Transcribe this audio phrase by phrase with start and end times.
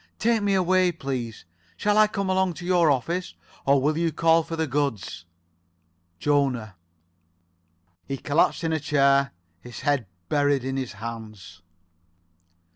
[0.17, 1.45] Take me away, please.
[1.77, 3.35] Shall I come along to your office,
[3.67, 5.25] or will you call for the goods?
[6.19, 6.75] Jona."
[8.07, 11.61] He collapsed in a chair, his head buried in his hands.